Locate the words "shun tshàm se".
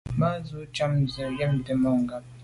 0.47-1.21